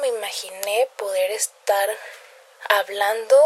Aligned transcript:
me 0.00 0.08
imaginé 0.08 0.88
poder 0.96 1.30
estar 1.32 1.88
hablando 2.68 3.36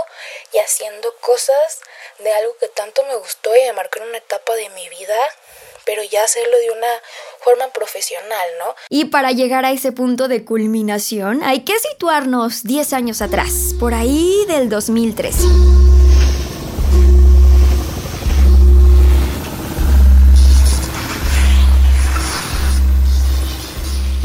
y 0.52 0.58
haciendo 0.58 1.14
cosas 1.20 1.80
de 2.18 2.32
algo 2.32 2.56
que 2.58 2.68
tanto 2.68 3.02
me 3.04 3.16
gustó 3.16 3.54
y 3.56 3.60
me 3.60 3.72
marcó 3.72 4.00
una 4.02 4.18
etapa 4.18 4.54
de 4.54 4.68
mi 4.70 4.88
vida, 4.88 5.16
pero 5.84 6.02
ya 6.02 6.24
hacerlo 6.24 6.56
de 6.58 6.70
una 6.70 6.88
forma 7.40 7.68
profesional, 7.68 8.48
¿no? 8.58 8.74
Y 8.88 9.06
para 9.06 9.32
llegar 9.32 9.64
a 9.64 9.70
ese 9.70 9.92
punto 9.92 10.28
de 10.28 10.44
culminación, 10.44 11.42
hay 11.42 11.64
que 11.64 11.78
situarnos 11.78 12.64
10 12.64 12.92
años 12.92 13.22
atrás, 13.22 13.74
por 13.78 13.94
ahí 13.94 14.44
del 14.48 14.68
2013. 14.68 15.44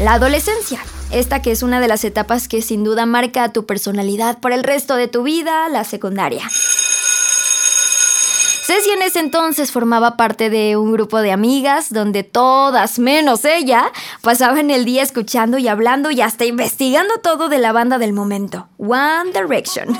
La 0.00 0.14
adolescencia. 0.14 0.82
Esta 1.12 1.42
que 1.42 1.50
es 1.50 1.64
una 1.64 1.80
de 1.80 1.88
las 1.88 2.04
etapas 2.04 2.46
que 2.46 2.62
sin 2.62 2.84
duda 2.84 3.04
marca 3.04 3.52
tu 3.52 3.66
personalidad 3.66 4.38
por 4.38 4.52
el 4.52 4.62
resto 4.62 4.94
de 4.94 5.08
tu 5.08 5.24
vida, 5.24 5.68
la 5.68 5.82
secundaria. 5.82 6.48
Ceci 8.70 8.90
en 8.90 9.02
ese 9.02 9.18
entonces 9.18 9.72
formaba 9.72 10.16
parte 10.16 10.50
de 10.50 10.76
un 10.76 10.92
grupo 10.92 11.20
de 11.20 11.32
amigas 11.32 11.92
donde 11.92 12.22
todas, 12.22 13.00
menos 13.00 13.44
ella, 13.44 13.90
pasaban 14.22 14.70
el 14.70 14.84
día 14.84 15.02
escuchando 15.02 15.58
y 15.58 15.66
hablando 15.66 16.12
y 16.12 16.20
hasta 16.20 16.44
investigando 16.44 17.14
todo 17.18 17.48
de 17.48 17.58
la 17.58 17.72
banda 17.72 17.98
del 17.98 18.12
momento, 18.12 18.68
One 18.78 19.32
Direction. 19.32 19.98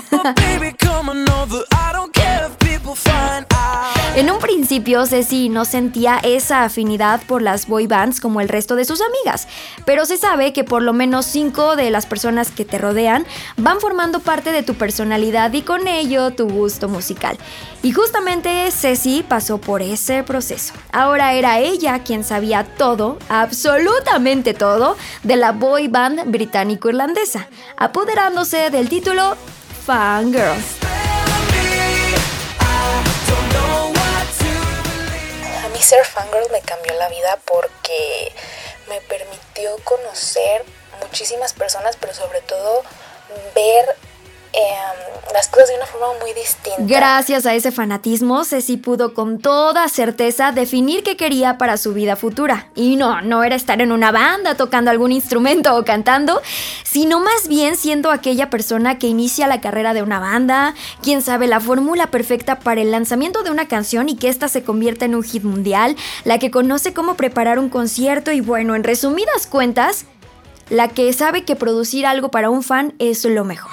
En 4.21 4.31
un 4.31 4.39
principio, 4.39 5.07
Ceci 5.07 5.49
no 5.49 5.65
sentía 5.65 6.19
esa 6.23 6.65
afinidad 6.65 7.23
por 7.23 7.41
las 7.41 7.67
boy 7.67 7.87
bands 7.87 8.21
como 8.21 8.43
el 8.43 8.51
resto 8.51 8.77
de 8.77 8.85
sus 8.85 9.01
amigas, 9.01 9.49
pero 9.87 10.05
se 10.05 10.19
sabe 10.19 10.53
que 10.53 10.63
por 10.63 10.83
lo 10.83 10.93
menos 10.93 11.25
cinco 11.25 11.75
de 11.75 11.91
las 11.91 12.05
personas 12.05 12.51
que 12.51 12.67
te 12.67 12.77
rodean 12.77 13.25
van 13.57 13.81
formando 13.81 14.21
parte 14.21 14.53
de 14.53 14.63
tu 14.63 14.75
personalidad 14.75 15.51
y 15.55 15.63
con 15.63 15.89
ello 15.89 16.33
tu 16.33 16.47
gusto 16.47 16.87
musical. 16.87 17.39
Y 17.83 17.93
justamente 17.93 18.71
Ceci 18.71 19.25
pasó 19.27 19.57
por 19.57 19.81
ese 19.81 20.23
proceso. 20.23 20.75
Ahora 20.93 21.33
era 21.33 21.59
ella 21.59 22.01
quien 22.01 22.23
sabía 22.23 22.65
todo, 22.77 23.19
absolutamente 23.31 24.53
todo, 24.53 24.99
de 25.23 25.37
la 25.37 25.53
boy 25.53 25.89
band 25.89 26.31
británico-irlandesa, 26.31 27.49
apoderándose 27.79 28.69
del 28.69 28.91
título 28.91 29.35
Fangirl. 29.87 30.61
Ser 35.91 36.05
fangirl 36.05 36.49
me 36.53 36.61
cambió 36.61 36.95
la 36.95 37.09
vida 37.09 37.37
porque 37.47 38.33
me 38.89 39.01
permitió 39.01 39.77
conocer 39.83 40.65
muchísimas 41.01 41.53
personas, 41.53 41.97
pero 41.97 42.15
sobre 42.15 42.41
todo 42.43 42.85
ver 43.57 43.97
Em, 44.53 45.33
las 45.33 45.47
cosas 45.47 45.69
de 45.69 45.77
una 45.77 45.87
forma 45.87 46.09
muy 46.21 46.33
distinta. 46.33 46.81
Gracias 46.81 47.47
a 47.47 47.55
ese 47.55 47.71
fanatismo, 47.71 48.45
Ceci 48.45 48.77
pudo 48.77 49.15
con 49.15 49.39
toda 49.39 49.89
certeza 49.89 50.51
definir 50.51 51.05
qué 51.05 51.17
quería 51.17 51.57
para 51.57 51.77
su 51.77 51.95
vida 51.95 52.17
futura. 52.17 52.69
Y 52.75 52.97
no, 52.97 53.21
no 53.21 53.45
era 53.45 53.55
estar 53.55 53.81
en 53.81 53.93
una 53.93 54.11
banda 54.11 54.57
tocando 54.57 54.91
algún 54.91 55.13
instrumento 55.13 55.77
o 55.77 55.85
cantando, 55.85 56.43
sino 56.83 57.21
más 57.21 57.47
bien 57.47 57.77
siendo 57.77 58.11
aquella 58.11 58.51
persona 58.51 58.99
que 58.99 59.07
inicia 59.07 59.47
la 59.47 59.61
carrera 59.61 59.95
de 59.95 60.03
una 60.03 60.19
banda, 60.19 60.75
quien 61.01 61.23
sabe 61.23 61.47
la 61.47 61.61
fórmula 61.61 62.09
perfecta 62.09 62.59
para 62.59 62.81
el 62.81 62.91
lanzamiento 62.91 63.45
de 63.45 63.51
una 63.51 63.69
canción 63.69 64.09
y 64.09 64.17
que 64.17 64.29
ésta 64.29 64.49
se 64.49 64.65
convierta 64.65 65.05
en 65.05 65.15
un 65.15 65.23
hit 65.23 65.45
mundial, 65.45 65.95
la 66.25 66.39
que 66.39 66.51
conoce 66.51 66.93
cómo 66.93 67.15
preparar 67.15 67.61
un 67.61 67.69
concierto 67.69 68.33
y 68.33 68.41
bueno, 68.41 68.75
en 68.75 68.83
resumidas 68.83 69.47
cuentas, 69.47 70.07
la 70.71 70.89
que 70.89 71.13
sabe 71.13 71.45
que 71.45 71.55
producir 71.55 72.05
algo 72.05 72.31
para 72.31 72.51
un 72.51 72.65
fan 72.65 72.95
es 72.99 73.25
lo 73.25 73.45
mejor. 73.45 73.71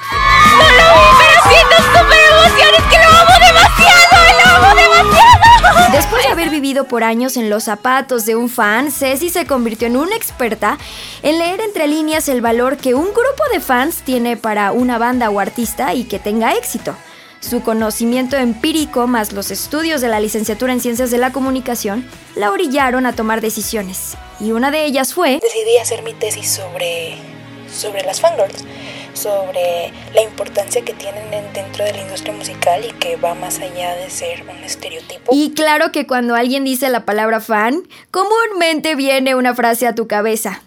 Vivido 6.59 6.85
por 6.85 7.03
años 7.03 7.37
en 7.37 7.51
los 7.51 7.65
zapatos 7.65 8.25
de 8.25 8.35
un 8.35 8.49
fan, 8.49 8.91
Ceci 8.91 9.29
se 9.29 9.45
convirtió 9.45 9.85
en 9.85 9.95
una 9.95 10.15
experta 10.15 10.79
en 11.21 11.37
leer 11.37 11.61
entre 11.61 11.87
líneas 11.87 12.27
el 12.29 12.41
valor 12.41 12.77
que 12.77 12.95
un 12.95 13.05
grupo 13.05 13.43
de 13.53 13.59
fans 13.59 13.97
tiene 13.97 14.37
para 14.37 14.71
una 14.71 14.97
banda 14.97 15.29
o 15.29 15.39
artista 15.39 15.93
y 15.93 16.05
que 16.05 16.17
tenga 16.17 16.55
éxito. 16.55 16.95
Su 17.41 17.61
conocimiento 17.61 18.37
empírico 18.37 19.05
más 19.05 19.33
los 19.33 19.51
estudios 19.51 20.01
de 20.01 20.07
la 20.07 20.19
licenciatura 20.19 20.73
en 20.73 20.79
Ciencias 20.79 21.11
de 21.11 21.19
la 21.19 21.31
Comunicación 21.31 22.09
la 22.35 22.51
orillaron 22.51 23.05
a 23.05 23.13
tomar 23.13 23.39
decisiones. 23.39 24.17
Y 24.39 24.51
una 24.51 24.71
de 24.71 24.83
ellas 24.85 25.13
fue... 25.13 25.39
Decidí 25.39 25.77
hacer 25.77 26.01
mi 26.01 26.15
tesis 26.15 26.49
sobre, 26.49 27.17
sobre 27.71 28.01
las 28.01 28.19
fangirls 28.19 28.63
sobre 29.17 29.91
la 30.13 30.21
importancia 30.21 30.83
que 30.83 30.93
tienen 30.93 31.29
dentro 31.53 31.83
de 31.83 31.93
la 31.93 32.01
industria 32.01 32.33
musical 32.33 32.85
y 32.85 32.91
que 32.93 33.15
va 33.15 33.33
más 33.33 33.59
allá 33.59 33.95
de 33.95 34.09
ser 34.09 34.43
un 34.43 34.63
estereotipo. 34.63 35.33
Y 35.33 35.53
claro 35.53 35.91
que 35.91 36.05
cuando 36.05 36.35
alguien 36.35 36.63
dice 36.63 36.89
la 36.89 37.05
palabra 37.05 37.41
fan, 37.41 37.83
comúnmente 38.11 38.95
viene 38.95 39.35
una 39.35 39.55
frase 39.55 39.87
a 39.87 39.95
tu 39.95 40.07
cabeza. 40.07 40.61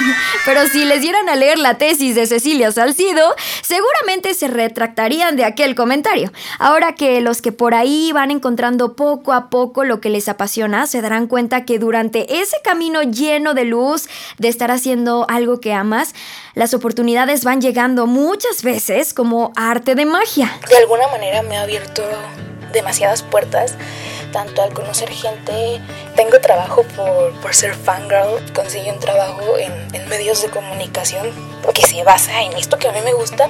Pero 0.44 0.66
si 0.68 0.84
les 0.84 1.00
dieran 1.00 1.28
a 1.28 1.36
leer 1.36 1.58
la 1.58 1.78
tesis 1.78 2.14
de 2.14 2.26
Cecilia 2.26 2.72
Salcido, 2.72 3.34
seguramente 3.70 4.34
se 4.34 4.48
retractarían 4.48 5.36
de 5.36 5.44
aquel 5.44 5.76
comentario. 5.76 6.32
Ahora 6.58 6.96
que 6.96 7.20
los 7.20 7.40
que 7.40 7.52
por 7.52 7.72
ahí 7.72 8.10
van 8.12 8.32
encontrando 8.32 8.96
poco 8.96 9.32
a 9.32 9.48
poco 9.48 9.84
lo 9.84 10.00
que 10.00 10.10
les 10.10 10.28
apasiona, 10.28 10.88
se 10.88 11.00
darán 11.00 11.28
cuenta 11.28 11.64
que 11.64 11.78
durante 11.78 12.40
ese 12.40 12.56
camino 12.64 13.02
lleno 13.02 13.54
de 13.54 13.64
luz, 13.64 14.08
de 14.38 14.48
estar 14.48 14.72
haciendo 14.72 15.24
algo 15.28 15.60
que 15.60 15.72
amas, 15.72 16.16
las 16.54 16.74
oportunidades 16.74 17.44
van 17.44 17.60
llegando 17.60 18.08
muchas 18.08 18.64
veces 18.64 19.14
como 19.14 19.52
arte 19.54 19.94
de 19.94 20.04
magia. 20.04 20.50
De 20.68 20.76
alguna 20.76 21.06
manera 21.06 21.42
me 21.42 21.56
ha 21.56 21.62
abierto 21.62 22.02
demasiadas 22.72 23.22
puertas 23.22 23.76
tanto 24.32 24.62
al 24.62 24.72
conocer 24.72 25.10
gente, 25.10 25.80
tengo 26.16 26.40
trabajo 26.40 26.82
por, 26.96 27.32
por 27.40 27.54
ser 27.54 27.74
fangirl, 27.74 28.52
conseguí 28.52 28.90
un 28.90 28.98
trabajo 28.98 29.58
en, 29.58 29.72
en, 29.94 30.08
medios 30.08 30.42
de 30.42 30.48
comunicación 30.48 31.30
que 31.72 31.82
se 31.86 32.02
basa 32.02 32.42
en 32.42 32.52
esto 32.54 32.78
que 32.78 32.88
a 32.88 32.92
mí 32.92 32.98
me 33.04 33.12
gusta, 33.12 33.48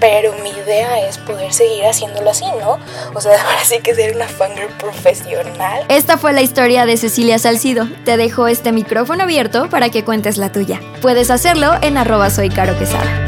pero 0.00 0.32
mi 0.42 0.50
idea 0.50 1.06
es 1.08 1.18
poder 1.18 1.52
seguir 1.52 1.84
haciéndolo 1.84 2.30
así, 2.30 2.44
¿no? 2.60 2.78
O 3.14 3.20
sea, 3.20 3.32
ahora 3.46 3.64
sí 3.64 3.80
que 3.80 3.94
ser 3.94 4.14
una 4.14 4.28
fangirl 4.28 4.72
profesional. 4.78 5.84
Esta 5.88 6.18
fue 6.18 6.32
la 6.32 6.42
historia 6.42 6.86
de 6.86 6.96
Cecilia 6.96 7.38
Salcido. 7.38 7.88
Te 8.04 8.16
dejo 8.16 8.46
este 8.46 8.72
micrófono 8.72 9.24
abierto 9.24 9.68
para 9.68 9.90
que 9.90 10.04
cuentes 10.04 10.38
la 10.38 10.52
tuya. 10.52 10.80
Puedes 11.00 11.30
hacerlo 11.30 11.74
en 11.82 11.98
arroba 11.98 12.30
soy 12.30 12.48
Caro 12.50 12.78
Quesada. 12.78 13.27